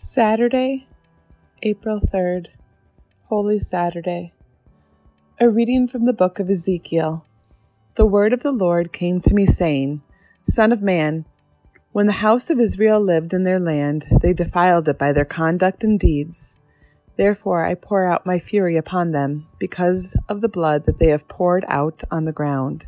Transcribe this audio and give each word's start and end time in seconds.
Saturday, 0.00 0.86
April 1.64 2.00
3rd, 2.00 2.50
Holy 3.24 3.58
Saturday. 3.58 4.32
A 5.40 5.50
reading 5.50 5.88
from 5.88 6.04
the 6.04 6.12
book 6.12 6.38
of 6.38 6.48
Ezekiel. 6.48 7.26
The 7.96 8.06
word 8.06 8.32
of 8.32 8.44
the 8.44 8.52
Lord 8.52 8.92
came 8.92 9.20
to 9.20 9.34
me, 9.34 9.44
saying, 9.44 10.02
Son 10.44 10.70
of 10.70 10.82
man, 10.82 11.24
when 11.90 12.06
the 12.06 12.22
house 12.22 12.48
of 12.48 12.60
Israel 12.60 13.00
lived 13.00 13.34
in 13.34 13.42
their 13.42 13.58
land, 13.58 14.06
they 14.22 14.32
defiled 14.32 14.86
it 14.86 15.00
by 15.00 15.10
their 15.10 15.24
conduct 15.24 15.82
and 15.82 15.98
deeds. 15.98 16.58
Therefore 17.16 17.64
I 17.64 17.74
pour 17.74 18.04
out 18.04 18.24
my 18.24 18.38
fury 18.38 18.76
upon 18.76 19.10
them, 19.10 19.48
because 19.58 20.16
of 20.28 20.42
the 20.42 20.48
blood 20.48 20.86
that 20.86 21.00
they 21.00 21.08
have 21.08 21.26
poured 21.26 21.64
out 21.68 22.04
on 22.08 22.24
the 22.24 22.30
ground, 22.30 22.86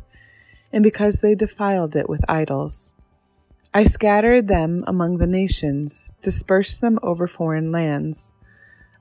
and 0.71 0.81
because 0.81 1.19
they 1.19 1.35
defiled 1.35 1.93
it 1.93 2.07
with 2.07 2.23
idols. 2.29 2.93
I 3.73 3.85
scattered 3.85 4.49
them 4.49 4.83
among 4.85 5.17
the 5.17 5.27
nations, 5.27 6.11
dispersed 6.21 6.81
them 6.81 6.99
over 7.01 7.25
foreign 7.25 7.71
lands. 7.71 8.33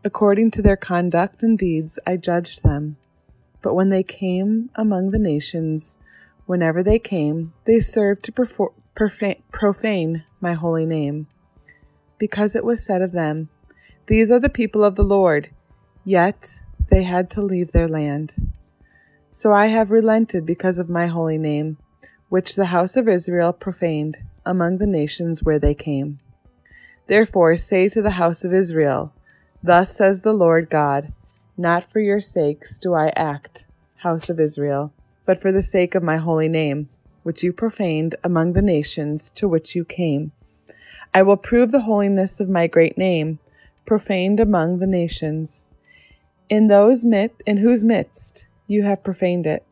According 0.04 0.52
to 0.52 0.62
their 0.62 0.76
conduct 0.76 1.42
and 1.42 1.58
deeds, 1.58 1.98
I 2.06 2.16
judged 2.16 2.62
them. 2.62 2.96
But 3.62 3.74
when 3.74 3.88
they 3.88 4.04
came 4.04 4.70
among 4.76 5.10
the 5.10 5.18
nations, 5.18 5.98
whenever 6.46 6.84
they 6.84 7.00
came, 7.00 7.52
they 7.64 7.80
served 7.80 8.22
to 8.24 8.70
profane, 8.94 9.42
profane 9.50 10.22
my 10.40 10.52
holy 10.52 10.86
name. 10.86 11.26
Because 12.16 12.54
it 12.54 12.64
was 12.64 12.84
said 12.84 13.02
of 13.02 13.10
them, 13.10 13.48
These 14.06 14.30
are 14.30 14.40
the 14.40 14.48
people 14.48 14.84
of 14.84 14.94
the 14.94 15.02
Lord, 15.02 15.50
yet 16.04 16.62
they 16.90 17.02
had 17.02 17.28
to 17.30 17.42
leave 17.42 17.72
their 17.72 17.88
land. 17.88 18.52
So 19.32 19.52
I 19.52 19.66
have 19.66 19.90
relented 19.90 20.46
because 20.46 20.78
of 20.78 20.88
my 20.88 21.08
holy 21.08 21.38
name, 21.38 21.78
which 22.28 22.54
the 22.54 22.66
house 22.66 22.96
of 22.96 23.08
Israel 23.08 23.52
profaned 23.52 24.18
among 24.50 24.78
the 24.78 24.86
nations 24.86 25.44
where 25.44 25.60
they 25.60 25.74
came. 25.74 26.18
Therefore 27.06 27.54
say 27.54 27.88
to 27.88 28.02
the 28.02 28.18
house 28.22 28.44
of 28.44 28.52
Israel, 28.52 29.12
Thus 29.62 29.94
says 29.94 30.22
the 30.22 30.32
Lord 30.32 30.68
God, 30.68 31.12
Not 31.56 31.84
for 31.84 32.00
your 32.00 32.20
sakes 32.20 32.76
do 32.76 32.92
I 32.92 33.12
act, 33.14 33.68
house 33.98 34.28
of 34.28 34.40
Israel, 34.40 34.92
but 35.24 35.40
for 35.40 35.52
the 35.52 35.62
sake 35.62 35.94
of 35.94 36.02
my 36.02 36.16
holy 36.16 36.48
name, 36.48 36.88
which 37.22 37.44
you 37.44 37.52
profaned 37.52 38.16
among 38.24 38.54
the 38.54 38.62
nations 38.62 39.30
to 39.30 39.46
which 39.46 39.76
you 39.76 39.84
came. 39.84 40.32
I 41.14 41.22
will 41.22 41.36
prove 41.36 41.70
the 41.70 41.82
holiness 41.82 42.40
of 42.40 42.48
my 42.48 42.66
great 42.66 42.98
name, 42.98 43.38
profaned 43.86 44.40
among 44.40 44.80
the 44.80 44.86
nations, 44.88 45.68
in 46.48 46.66
those 46.66 47.04
mit 47.04 47.34
in 47.46 47.58
whose 47.58 47.84
midst 47.84 48.48
you 48.66 48.82
have 48.82 49.04
profaned 49.04 49.46
it. 49.46 49.64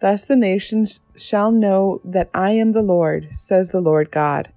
Thus 0.00 0.26
the 0.26 0.36
nations 0.36 1.00
shall 1.16 1.50
know 1.50 2.00
that 2.04 2.28
I 2.34 2.50
am 2.52 2.72
the 2.72 2.82
Lord, 2.82 3.28
says 3.32 3.70
the 3.70 3.80
Lord 3.80 4.10
God, 4.10 4.52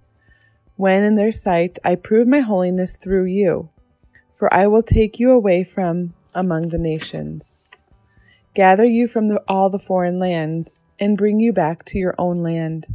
when 0.76 1.04
in 1.04 1.16
their 1.16 1.32
sight 1.32 1.80
I 1.84 1.96
prove 1.96 2.28
my 2.28 2.42
holiness 2.42 2.96
through 2.96 3.26
you. 3.26 3.70
For 4.38 4.54
I 4.54 4.68
will 4.68 4.84
take 4.84 5.20
you 5.20 5.32
away 5.32 5.64
from 5.64 6.14
among 6.34 6.70
the 6.70 6.78
nations, 6.78 7.64
gather 8.54 8.86
you 8.86 9.08
from 9.08 9.26
the, 9.28 9.42
all 9.48 9.70
the 9.70 9.80
foreign 9.80 10.20
lands, 10.20 10.86
and 11.00 11.18
bring 11.18 11.40
you 11.40 11.52
back 11.52 11.84
to 11.86 11.98
your 11.98 12.16
own 12.18 12.44
land. 12.44 12.88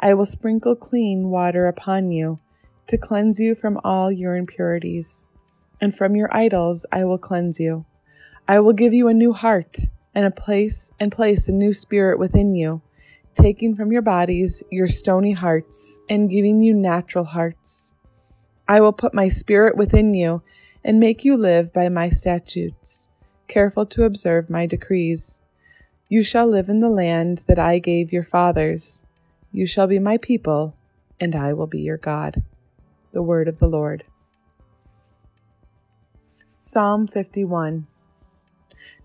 I 0.00 0.12
will 0.14 0.26
sprinkle 0.26 0.76
clean 0.76 1.28
water 1.28 1.66
upon 1.66 2.10
you, 2.10 2.38
to 2.88 2.98
cleanse 2.98 3.40
you 3.40 3.54
from 3.54 3.80
all 3.82 4.12
your 4.12 4.36
impurities. 4.36 5.26
And 5.80 5.96
from 5.96 6.16
your 6.16 6.34
idols 6.34 6.86
I 6.92 7.04
will 7.04 7.18
cleanse 7.18 7.58
you. 7.58 7.84
I 8.46 8.60
will 8.60 8.72
give 8.72 8.92
you 8.92 9.08
a 9.08 9.14
new 9.14 9.32
heart 9.32 9.78
and 10.14 10.24
a 10.24 10.30
place 10.30 10.92
and 11.00 11.10
place 11.10 11.48
a 11.48 11.52
new 11.52 11.72
spirit 11.72 12.18
within 12.18 12.54
you, 12.54 12.82
taking 13.34 13.74
from 13.74 13.92
your 13.92 14.02
bodies 14.02 14.62
your 14.70 14.88
stony 14.88 15.32
hearts 15.32 15.98
and 16.08 16.30
giving 16.30 16.60
you 16.60 16.74
natural 16.74 17.24
hearts. 17.24 17.94
I 18.68 18.80
will 18.80 18.92
put 18.92 19.12
my 19.12 19.28
spirit 19.28 19.76
within 19.76 20.14
you 20.14 20.42
and 20.84 21.00
make 21.00 21.24
you 21.24 21.36
live 21.36 21.72
by 21.72 21.88
my 21.88 22.08
statutes, 22.08 23.08
careful 23.48 23.86
to 23.86 24.04
observe 24.04 24.48
my 24.48 24.66
decrees. 24.66 25.40
You 26.08 26.22
shall 26.22 26.46
live 26.46 26.68
in 26.68 26.80
the 26.80 26.88
land 26.88 27.44
that 27.48 27.58
I 27.58 27.78
gave 27.78 28.12
your 28.12 28.24
fathers. 28.24 29.02
You 29.52 29.66
shall 29.66 29.86
be 29.86 29.98
my 29.98 30.18
people, 30.18 30.76
and 31.18 31.34
I 31.34 31.52
will 31.52 31.66
be 31.66 31.80
your 31.80 31.96
God. 31.96 32.42
The 33.12 33.22
word 33.22 33.48
of 33.48 33.58
the 33.58 33.68
Lord. 33.68 34.04
Psalm 36.58 37.06
51 37.06 37.86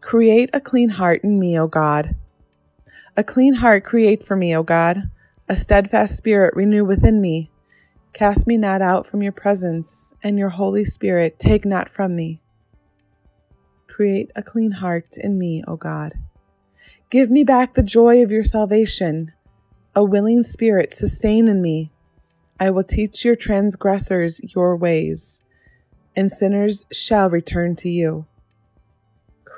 Create 0.01 0.49
a 0.53 0.61
clean 0.61 0.89
heart 0.89 1.23
in 1.23 1.39
me, 1.39 1.59
O 1.59 1.67
God. 1.67 2.15
A 3.17 3.23
clean 3.23 3.55
heart 3.55 3.83
create 3.83 4.23
for 4.23 4.35
me, 4.35 4.55
O 4.55 4.63
God. 4.63 5.09
A 5.47 5.55
steadfast 5.55 6.15
spirit 6.15 6.55
renew 6.55 6.85
within 6.85 7.19
me. 7.19 7.51
Cast 8.13 8.47
me 8.47 8.57
not 8.57 8.81
out 8.81 9.05
from 9.05 9.21
your 9.21 9.31
presence, 9.31 10.13
and 10.23 10.39
your 10.39 10.49
Holy 10.49 10.85
Spirit 10.85 11.38
take 11.38 11.65
not 11.65 11.89
from 11.89 12.15
me. 12.15 12.41
Create 13.88 14.31
a 14.35 14.41
clean 14.41 14.71
heart 14.71 15.17
in 15.17 15.38
me, 15.38 15.63
O 15.67 15.75
God. 15.75 16.13
Give 17.09 17.29
me 17.29 17.43
back 17.43 17.73
the 17.73 17.83
joy 17.83 18.23
of 18.23 18.31
your 18.31 18.43
salvation. 18.43 19.33
A 19.95 20.03
willing 20.03 20.43
spirit 20.43 20.93
sustain 20.93 21.47
in 21.47 21.61
me. 21.61 21.91
I 22.59 22.69
will 22.69 22.83
teach 22.83 23.25
your 23.25 23.35
transgressors 23.35 24.41
your 24.55 24.75
ways, 24.75 25.41
and 26.15 26.31
sinners 26.31 26.85
shall 26.91 27.29
return 27.29 27.75
to 27.77 27.89
you. 27.89 28.25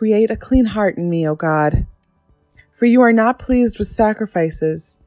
Create 0.01 0.31
a 0.31 0.35
clean 0.35 0.65
heart 0.65 0.97
in 0.97 1.11
me, 1.11 1.27
O 1.27 1.35
God. 1.35 1.85
For 2.73 2.87
you 2.87 3.01
are 3.01 3.13
not 3.13 3.37
pleased 3.37 3.77
with 3.77 3.87
sacrifices. 3.87 4.99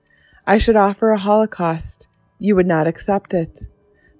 I 0.47 0.57
should 0.57 0.77
offer 0.77 1.11
a 1.11 1.19
holocaust. 1.19 2.07
You 2.39 2.55
would 2.55 2.69
not 2.69 2.87
accept 2.87 3.35
it. 3.35 3.67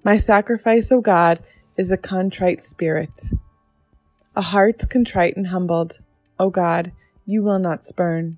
My 0.03 0.17
sacrifice, 0.17 0.91
O 0.91 0.99
God, 0.99 1.39
is 1.77 1.91
a 1.91 1.97
contrite 1.97 2.61
spirit. 2.61 3.21
A 4.35 4.41
heart 4.41 4.83
contrite 4.89 5.37
and 5.37 5.47
humbled, 5.47 5.99
O 6.37 6.49
God, 6.49 6.91
you 7.25 7.41
will 7.41 7.59
not 7.59 7.85
spurn. 7.85 8.37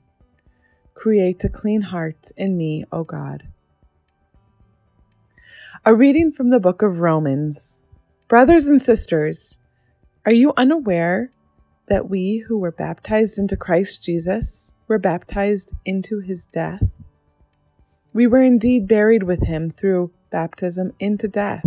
Create 0.94 1.44
a 1.44 1.50
clean 1.50 1.82
heart 1.82 2.30
in 2.38 2.56
me, 2.56 2.86
O 2.92 3.04
God. 3.04 3.48
A 5.84 5.96
reading 5.96 6.32
from 6.32 6.52
the 6.52 6.60
book 6.60 6.84
of 6.84 7.00
Romans. 7.00 7.82
Brothers 8.28 8.68
and 8.68 8.80
sisters, 8.80 9.58
are 10.24 10.32
you 10.32 10.54
unaware 10.56 11.32
that 11.88 12.10
we 12.10 12.44
who 12.48 12.58
were 12.58 12.72
baptized 12.72 13.40
into 13.40 13.56
Christ 13.56 14.04
Jesus 14.04 14.72
were 14.88 15.00
baptized 15.00 15.74
into 15.86 16.20
his 16.20 16.46
death. 16.46 16.84
We 18.14 18.28
were 18.28 18.42
indeed 18.42 18.88
buried 18.88 19.24
with 19.24 19.46
him 19.46 19.70
through 19.70 20.12
baptism 20.30 20.94
into 21.00 21.28
death, 21.28 21.66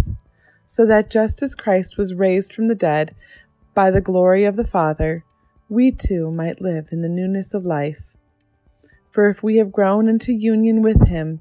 so 0.67 0.87
that 0.87 1.11
just 1.11 1.43
as 1.43 1.55
Christ 1.55 1.97
was 1.97 2.15
raised 2.15 2.53
from 2.53 2.69
the 2.69 2.75
dead 2.75 3.15
by 3.75 3.91
the 3.91 4.01
glory 4.01 4.45
of 4.45 4.57
the 4.57 4.67
Father, 4.67 5.25
we 5.69 5.91
too 5.91 6.31
might 6.31 6.61
live 6.61 6.89
in 6.91 7.03
the 7.03 7.09
newness 7.09 7.55
of 7.55 7.65
life. 7.65 8.03
For 9.11 9.29
if 9.29 9.43
we 9.43 9.57
have 9.57 9.73
grown 9.73 10.09
into 10.09 10.33
union 10.33 10.83
with 10.83 11.09
him 11.09 11.41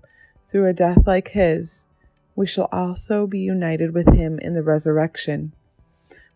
through 0.52 0.68
a 0.68 0.74
death 0.74 1.06
like 1.06 1.30
his, 1.30 1.88
we 2.36 2.48
shall 2.48 2.70
also 2.72 3.28
be 3.28 3.40
united 3.40 3.94
with 3.94 4.14
him 4.14 4.40
in 4.40 4.54
the 4.54 4.64
resurrection 4.64 5.54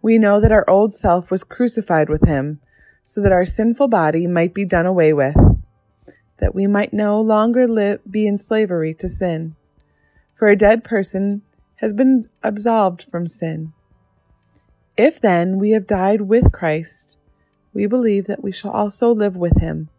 we 0.04 0.20
know 0.20 0.40
that 0.40 0.52
our 0.52 0.70
old 0.70 0.94
self 0.94 1.32
was 1.32 1.46
crucified 1.46 2.10
with 2.10 2.28
him, 2.28 2.60
so 3.06 3.22
that 3.22 3.32
our 3.32 3.46
sinful 3.46 3.88
body 3.88 4.28
might 4.28 4.54
be 4.54 4.66
done 4.66 4.86
away 4.86 5.14
with, 5.14 5.36
that 6.40 6.54
we 6.54 6.68
might 6.68 6.94
no 6.94 7.20
longer 7.20 7.68
live, 7.68 8.02
be 8.10 8.28
in 8.28 8.38
slavery 8.38 8.94
to 8.94 9.08
sin. 9.08 9.56
For 10.36 10.50
a 10.50 10.58
dead 10.58 10.84
person 10.84 11.42
has 11.78 11.94
been 11.94 12.30
absolved 12.44 13.04
from 13.04 13.28
sin. 13.28 13.72
If 14.98 15.22
then 15.22 15.58
we 15.58 15.72
have 15.72 15.88
died 15.88 16.22
with 16.22 16.52
Christ, 16.52 17.18
we 17.74 17.88
believe 17.88 18.28
that 18.28 18.44
we 18.44 18.52
shall 18.52 18.72
also 18.72 19.16
live 19.16 19.38
with 19.38 19.62
him. 19.62 19.90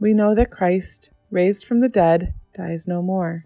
We 0.00 0.14
know 0.14 0.34
that 0.34 0.50
Christ, 0.50 1.12
raised 1.30 1.66
from 1.66 1.80
the 1.80 1.90
dead, 1.90 2.32
dies 2.54 2.88
no 2.88 3.02
more. 3.02 3.44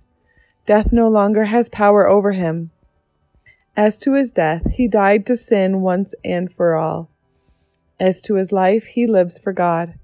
Death 0.67 0.93
no 0.93 1.07
longer 1.07 1.45
has 1.47 1.69
power 1.69 2.09
over 2.09 2.31
him. 2.33 2.71
As 3.77 3.99
to 4.01 4.15
his 4.15 4.31
death, 4.31 4.75
he 4.75 4.87
died 4.87 5.27
to 5.27 5.37
sin 5.37 5.81
once 5.81 6.15
and 6.25 6.53
for 6.53 6.77
all. 6.77 7.11
As 7.99 8.21
to 8.23 8.35
his 8.35 8.53
life, 8.53 8.85
he 8.85 9.07
lives 9.07 9.39
for 9.39 9.53
God. 9.53 9.95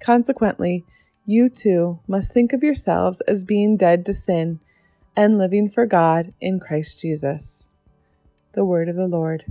Consequently, 0.00 0.84
you 1.24 1.48
too 1.48 2.00
must 2.06 2.32
think 2.32 2.52
of 2.52 2.62
yourselves 2.62 3.20
as 3.22 3.44
being 3.44 3.76
dead 3.76 4.04
to 4.06 4.14
sin 4.14 4.60
and 5.16 5.38
living 5.38 5.68
for 5.68 5.86
God 5.86 6.32
in 6.40 6.60
Christ 6.60 7.00
Jesus. 7.00 7.74
The 8.52 8.64
word 8.64 8.88
of 8.88 8.96
the 8.96 9.06
Lord. 9.06 9.44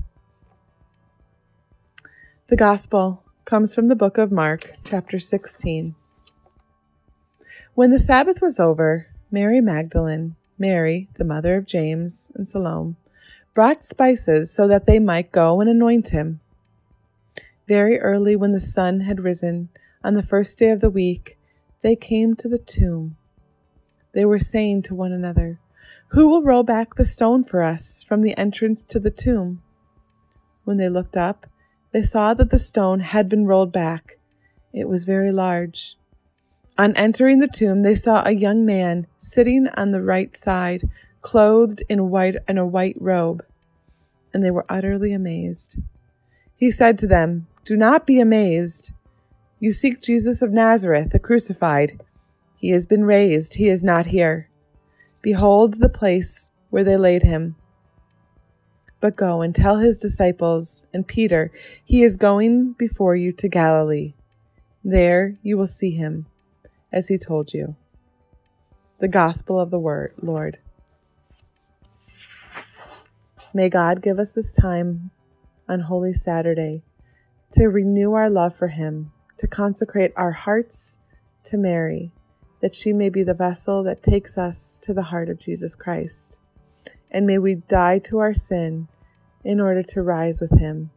The 2.48 2.57
Gospel 2.57 3.24
comes 3.45 3.74
from 3.74 3.88
the 3.88 3.95
book 3.95 4.18
of 4.18 4.31
Mark, 4.31 4.74
chapter 4.84 5.19
16. 5.19 5.95
When 7.74 7.92
the 7.92 8.00
Sabbath 8.00 8.42
was 8.42 8.60
over, 8.60 9.07
Mary 9.31 9.62
Magdalene, 9.62 10.36
Mary, 10.57 11.07
the 11.18 11.24
mother 11.24 11.56
of 11.56 11.66
James 11.66 12.31
and 12.36 12.50
Salome, 12.50 12.95
brought 13.59 13.83
spices 13.83 14.50
so 14.50 14.69
that 14.69 14.85
they 14.85 15.00
might 15.00 15.33
go 15.33 15.59
and 15.59 15.69
anoint 15.69 16.11
him. 16.11 16.39
Very 17.67 18.00
early, 18.00 18.33
when 18.33 18.53
the 18.53 18.59
sun 18.61 19.01
had 19.01 19.19
risen, 19.19 19.67
on 20.01 20.13
the 20.13 20.23
first 20.23 20.57
day 20.57 20.69
of 20.69 20.79
the 20.79 20.89
week, 20.89 21.38
they 21.81 21.94
came 21.94 22.38
to 22.38 22.47
the 22.47 22.57
tomb. 22.57 23.17
They 24.13 24.23
were 24.23 24.39
saying 24.39 24.83
to 24.83 24.95
one 24.95 25.11
another, 25.11 25.59
Who 26.11 26.29
will 26.29 26.41
roll 26.41 26.63
back 26.63 26.95
the 26.95 27.03
stone 27.03 27.44
for 27.44 27.61
us 27.61 28.01
from 28.01 28.21
the 28.21 28.33
entrance 28.38 28.81
to 28.83 28.97
the 28.97 29.11
tomb? 29.11 29.61
When 30.63 30.77
they 30.77 30.88
looked 30.88 31.17
up, 31.17 31.45
they 31.91 32.01
saw 32.01 32.33
that 32.35 32.51
the 32.51 32.59
stone 32.59 33.01
had 33.01 33.27
been 33.27 33.45
rolled 33.45 33.73
back. 33.73 34.19
It 34.71 34.88
was 34.88 35.03
very 35.03 35.33
large. 35.33 35.97
On 36.77 36.95
entering 36.95 37.39
the 37.39 37.50
tomb, 37.50 37.81
they 37.81 37.95
saw 37.95 38.23
a 38.23 38.31
young 38.31 38.65
man 38.65 39.06
sitting 39.17 39.67
on 39.75 39.91
the 39.91 40.01
right 40.01 40.33
side, 40.38 40.88
clothed 41.21 41.83
in 41.89 42.09
white 42.09 42.38
in 42.47 42.57
a 42.57 42.65
white 42.65 42.95
robe, 43.01 43.44
and 44.34 44.44
they 44.44 44.52
were 44.52 44.66
utterly 44.70 45.14
amazed. 45.14 45.80
He 46.56 46.72
said 46.72 46.98
to 47.00 47.08
them, 47.08 47.48
Do 47.66 47.76
not 47.76 48.06
be 48.06 48.20
amazed. 48.20 48.94
You 49.60 49.72
seek 49.72 50.02
Jesus 50.02 50.42
of 50.42 50.52
Nazareth, 50.52 51.12
the 51.12 51.20
crucified. 51.20 52.02
He 52.58 52.70
has 52.70 52.86
been 52.86 53.06
raised, 53.06 53.56
he 53.56 53.70
is 53.70 53.84
not 53.84 54.08
here. 54.08 54.50
Behold 55.22 55.76
the 55.76 55.90
place 55.90 56.52
where 56.70 56.84
they 56.84 56.98
laid 56.98 57.24
him. 57.24 57.56
But 59.02 59.16
go 59.16 59.42
and 59.42 59.56
tell 59.56 59.78
his 59.78 59.98
disciples 59.98 60.86
and 60.94 61.08
Peter, 61.08 61.52
he 61.84 62.04
is 62.04 62.18
going 62.18 62.74
before 62.74 63.16
you 63.16 63.31
to 63.34 63.48
Galilee. 63.48 64.14
There 64.84 65.38
you 65.42 65.58
will 65.58 65.68
see 65.68 65.92
him 65.92 66.26
as 66.92 67.08
he 67.08 67.18
told 67.18 67.54
you. 67.54 67.76
The 69.00 69.08
Gospel 69.08 69.60
of 69.60 69.72
the 69.72 69.80
Word, 69.80 70.14
Lord. 70.22 70.60
May 73.54 73.69
God 73.69 74.04
give 74.04 74.19
us 74.19 74.31
this 74.31 74.54
time 74.54 75.10
on 75.68 75.80
Holy 75.80 76.13
Saturday 76.13 76.84
to 77.54 77.66
renew 77.66 78.13
our 78.13 78.30
love 78.30 78.56
for 78.56 78.68
Him, 78.68 79.12
to 79.38 79.48
consecrate 79.48 80.13
our 80.16 80.31
hearts 80.31 81.00
to 81.46 81.57
Mary, 81.57 82.12
that 82.62 82.75
she 82.75 82.94
may 82.94 83.10
be 83.10 83.24
the 83.24 83.34
vessel 83.34 83.81
that 83.84 84.04
takes 84.04 84.38
us 84.38 84.78
to 84.84 84.94
the 84.94 85.01
heart 85.01 85.30
of 85.30 85.40
Jesus 85.40 85.74
Christ. 85.74 86.42
And 87.10 87.25
may 87.25 87.40
we 87.40 87.56
die 87.56 87.98
to 88.00 88.19
our 88.19 88.36
sin 88.36 88.88
in 89.44 89.60
order 89.60 89.81
to 89.81 90.04
rise 90.04 90.40
with 90.40 90.60
Him, 90.60 90.92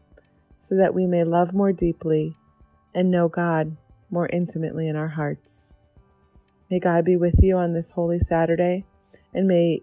so 0.61 0.77
that 0.77 0.95
we 0.95 1.07
may 1.07 1.25
love 1.25 1.55
more 1.55 1.73
deeply 1.73 2.37
and 2.95 3.11
know 3.11 3.29
God 3.29 3.79
more 4.11 4.29
intimately 4.31 4.89
in 4.89 4.97
our 4.97 5.09
hearts. 5.09 5.73
May 6.71 6.81
God 6.81 7.07
be 7.07 7.17
with 7.17 7.43
you 7.43 7.57
on 7.57 7.73
this 7.73 7.93
Holy 7.93 8.19
Saturday, 8.19 8.85
and 9.33 9.49
may 9.49 9.81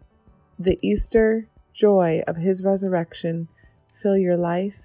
the 0.60 0.78
Easter 0.84 1.49
joy 1.74 2.24
of 2.28 2.38
His 2.38 2.64
resurrection 2.64 3.48
fill 3.94 4.18
your 4.18 4.38
life 4.38 4.82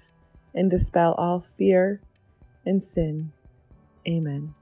and 0.53 0.69
dispel 0.69 1.13
all 1.13 1.39
fear 1.39 2.01
and 2.65 2.83
sin. 2.83 3.31
Amen. 4.07 4.53